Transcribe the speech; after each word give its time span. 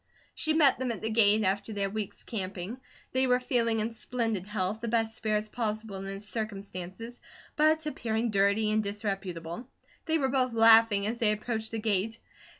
She 0.33 0.53
met 0.53 0.79
them 0.79 0.91
at 0.91 1.03
the 1.03 1.11
gate, 1.11 1.43
after 1.43 1.73
their 1.73 1.87
week's 1.87 2.23
camping. 2.23 2.79
They 3.11 3.27
were 3.27 3.39
feeling 3.39 3.81
in 3.81 3.93
splendid 3.93 4.47
health, 4.47 4.81
the 4.81 4.87
best 4.87 5.15
spirits 5.15 5.47
possible 5.47 5.97
in 5.97 6.05
the 6.05 6.19
circumstances, 6.19 7.21
but 7.55 7.85
appearing 7.85 8.31
dirty 8.31 8.71
and 8.71 8.81
disreputable. 8.81 9.67
They 10.07 10.17
were 10.17 10.29
both 10.29 10.53
laughing 10.53 11.05
as 11.05 11.19
they 11.19 11.31
approached 11.31 11.69
the 11.69 11.77
gate. 11.77 12.17